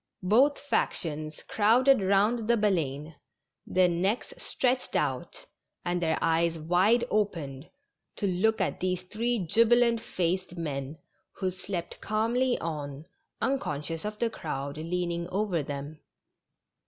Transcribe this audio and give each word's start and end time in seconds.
Both 0.23 0.57
factions 0.57 1.43
crowded 1.43 2.01
round 2.01 2.47
the 2.47 2.55
Baleine^ 2.55 3.13
their 3.67 3.87
necks 3.87 4.33
stretched 4.35 4.95
out 4.95 5.45
and 5.85 6.01
their 6.01 6.17
eyes 6.23 6.57
wide 6.57 7.03
opened 7.11 7.69
to 8.15 8.25
look 8.25 8.59
at 8.59 8.79
these 8.79 9.03
three 9.03 9.45
jubilant 9.45 10.01
faced 10.01 10.57
men, 10.57 10.97
who 11.33 11.51
slept 11.51 12.01
calmly 12.01 12.57
on, 12.59 13.05
unconscious 13.41 14.03
of 14.03 14.17
the 14.17 14.31
crowd 14.31 14.77
leaning 14.77 15.29
over 15.29 15.61
them. 15.61 15.99